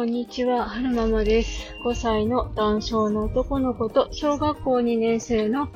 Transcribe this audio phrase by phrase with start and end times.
[0.00, 1.74] こんにちは、はるままです。
[1.84, 5.68] 5歳の男性の男の子と小学校2年生の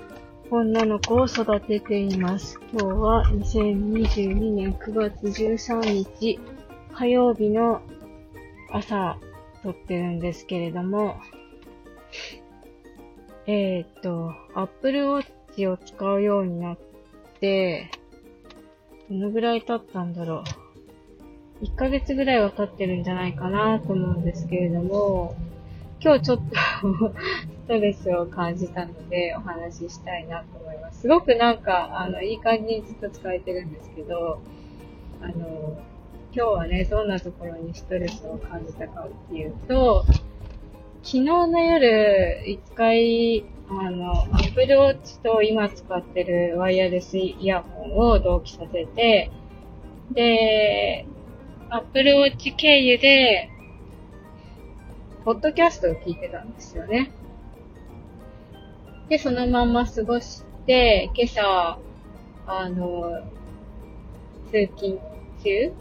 [0.51, 2.59] 女の子を育てています。
[2.73, 6.41] 今日は2022年9月13日
[6.95, 7.83] 火曜日の
[8.73, 9.19] 朝
[9.63, 11.21] 撮ってるんですけれども、
[13.47, 16.79] えーっと、Apple Watch を使うようになっ
[17.41, 17.91] て、
[19.11, 20.64] どのぐらい経ったんだろう。
[21.63, 25.37] 1ヶ月ぐらいは経ってるんじゃないかなと思うんですけれども、
[26.01, 26.45] 今日ちょっと
[27.65, 31.03] ストレスを感じたのでお話ししたいなと思います。
[31.03, 34.41] すごくなんか、あの、いい感じにずっと使えてるんですけど、
[35.23, 35.79] あの、
[36.35, 40.05] 今日はね、どんなところにストレスを感じたかっていうと、
[41.03, 49.31] 昨日の夜、一回、あの、Apple Watch と今使ってるワイヤレスイヤホンを同期させて、
[50.11, 51.07] で、
[51.71, 53.51] Apple Watch 経由で、
[55.25, 57.11] ポッドキャストを聞いてたんですよね。
[59.09, 61.79] で、そのまんま過ごして、今朝、
[62.47, 63.23] あの、
[64.51, 64.99] 通勤
[65.43, 65.73] 中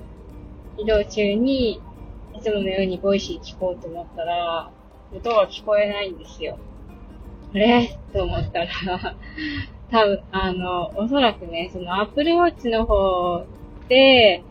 [0.78, 1.82] 移動中に、
[2.36, 4.72] いつものように Voicy 聞こうと思ったら、
[5.14, 6.58] 音が聞こえないんですよ。
[7.54, 8.00] あれ？
[8.12, 8.68] と思ったら、
[9.92, 13.46] 多分、あの、おそらくね、その Apple Watch の方
[13.90, 14.44] で、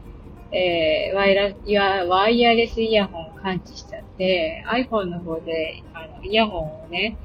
[0.52, 7.16] えーワイラいやワイヤレスイヤホンを感知しちゃって、iPhone の方で、あの、イヤホンをね、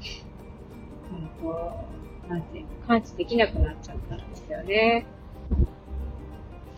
[1.12, 1.72] うんと、
[2.28, 5.06] なんていうの、感知できなくなっちゃったんですよね。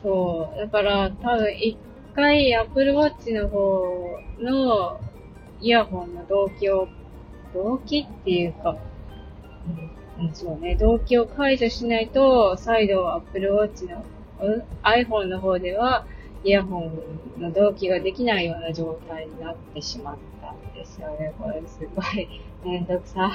[0.03, 0.59] そう。
[0.59, 1.77] だから、多分一
[2.15, 5.01] 回 Apple Watch の方の
[5.61, 6.89] イヤホンの動機を、
[7.55, 8.77] 動機っていうか、
[10.19, 14.05] うん、そうね、動機を解除しないと、再度 Apple Watch の、
[14.43, 16.07] うん iPhone の方では、
[16.43, 16.91] イヤホ
[17.39, 21.35] ンの同期ができないような状態になってしまったんですよね。
[21.39, 22.29] これすごい
[22.65, 23.31] めんどくさ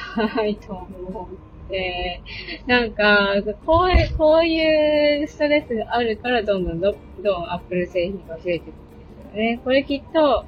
[0.45, 1.29] いと思
[1.67, 2.21] って。
[2.67, 3.35] なんか、
[3.66, 8.73] こういう、こういうストレスがあるから、どんどんどんどん Apple 製品が増えていくんで
[9.31, 9.59] すよね。
[9.63, 10.45] これきっと、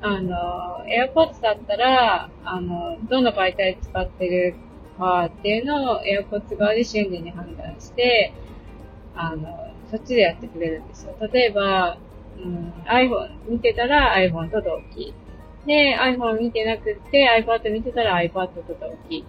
[0.00, 4.54] あの、AirPods だったら、あの、どの媒体使ってる
[4.98, 8.32] かっていうのを AirPods 側で瞬時に判断して、
[9.14, 11.14] あの、そっちでやってくれるんですよ。
[11.32, 11.98] 例えば、
[12.38, 15.14] うん、iPhone 見てたら iPhone と同期。
[15.66, 19.24] で、iPhone 見てなくって iPad 見てたら iPad と同期。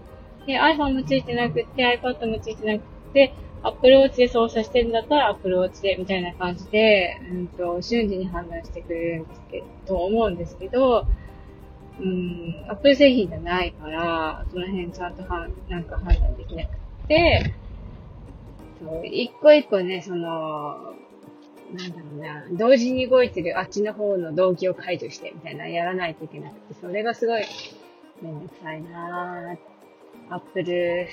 [0.46, 2.84] で、iPhone もついてなくって iPad もついてなくっ
[3.14, 11.06] て、Apple Watch で操作してるんだったら Apple Watch で、みたいな感じで、うんと、瞬時に判断してくれるんですけど、と思うんですけど、
[12.00, 17.54] うん、Apple 製品じゃないから、その辺ちゃんとはなんか判断できなくって、
[18.80, 20.94] そう、一個一個ね、その、
[21.74, 27.44] なんだろうな、同時に動いてるあっちの方の動機を解除してみたいなやらないといけなくて、それがすごい
[28.22, 29.58] めんどくさいな。
[30.30, 31.08] アップル、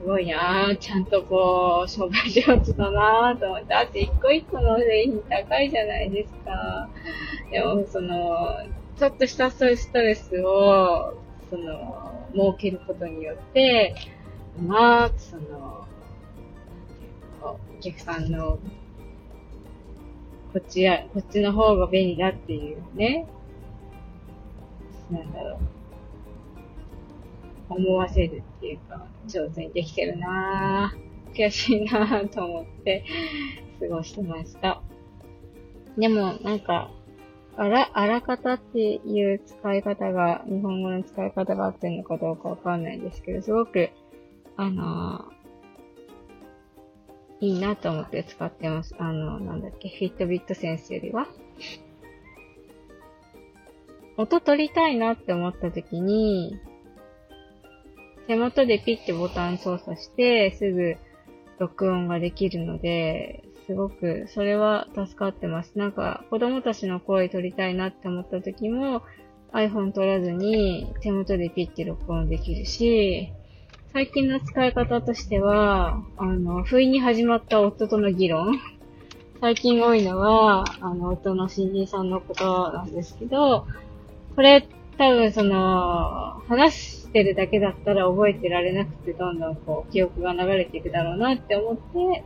[0.00, 0.74] すごいな。
[0.78, 6.88] ちゃんとこう、商売上手だなと思って、だって一個一個の製品高いじゃないですか。
[7.50, 8.56] でも、その、
[8.98, 11.14] ちょっとしたそういうストレスを、
[11.50, 13.94] その、設けることによって、
[14.62, 15.86] まくその、
[17.42, 18.58] お客さんの、
[20.52, 23.26] こっちや、こっちの方が便利だっていうね、
[25.10, 25.58] なんだろ
[27.70, 33.04] う、思わせるっていうか、上手にできてるなぁ、悔しいなぁと思って
[33.80, 34.82] 過ごしてました。
[35.96, 36.90] でも、なんか、
[37.56, 43.90] あら、あらかたっていう使い方が、日本語の使い方が合ってるのかどうかわかんないんですけど、すごく、
[44.58, 45.38] あのー
[47.40, 48.94] いいなと思って使ってます。
[48.98, 51.28] あの、なんだっけ、フィットビットセンスよりは。
[54.16, 56.58] 音取りたいなって思った時に、
[58.26, 60.96] 手元でピッてボタン操作して、すぐ
[61.60, 65.78] 録音ができるので、すごく、それは助かってます。
[65.78, 69.02] なんか、子供たちの声取りたいなって思った時も、
[69.52, 73.32] iPhone 取らずに手元でピッて録音できるし、
[73.92, 78.60] 最近の使い方としては、あの、不意に始まった夫との議論。
[79.40, 83.66] 最近多いのは、あの、夫の新人さんのことなんですけど、
[84.36, 84.68] これ
[84.98, 92.24] 多分その、話してるだけだったら覚えてられなくて、どんどんこう、記憶が流れていくだろうなって思って、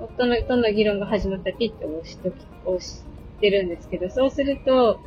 [0.00, 3.04] 夫のとの議論が始まったピッて押しとき、押し
[3.40, 5.00] てるんですけど、そうすると、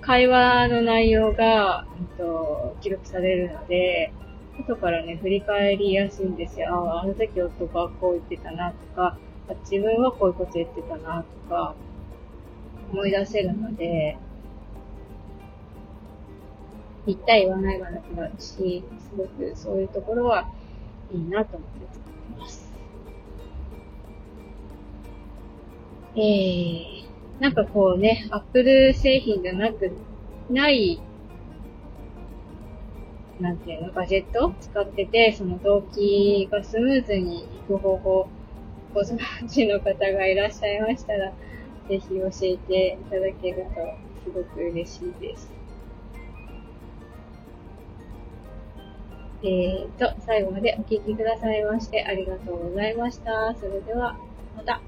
[0.00, 4.12] 会話の内容が、うんと、記録されるので、
[4.62, 6.68] 後からね、振り返りやすいんですよ。
[6.70, 9.18] ああ、あの時夫がこう言ってたなとか、
[9.48, 11.74] あ自分はこういうこと言ってたなとか、
[12.92, 14.16] 思い出せるので、
[17.06, 20.48] ぴった言わないはなくなるし、すごくそういうところは
[21.12, 22.72] いいなと思って作ってます。
[26.16, 27.04] えー、
[27.40, 29.92] なんかこうね、アップル製品じゃなく、
[30.48, 31.00] ない、
[33.40, 38.28] なんていうの、ガジェット使ってて、その動機がスムーズにいく方法、
[38.92, 41.32] ご存知の方がいらっしゃいましたら、
[41.88, 45.52] ぜひ教えていただけるとすごく嬉しいです。
[49.42, 53.54] えーと、最後までお聴きくださいましてありがとうございました。
[53.54, 54.16] それでは、
[54.56, 54.80] また。